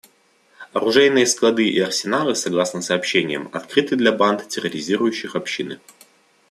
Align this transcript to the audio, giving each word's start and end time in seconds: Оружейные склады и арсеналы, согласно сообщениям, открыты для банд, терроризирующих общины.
Оружейные 0.73 1.27
склады 1.27 1.69
и 1.69 1.79
арсеналы, 1.79 2.33
согласно 2.33 2.81
сообщениям, 2.81 3.49
открыты 3.53 3.95
для 3.95 4.11
банд, 4.11 4.47
терроризирующих 4.47 5.35
общины. 5.35 5.79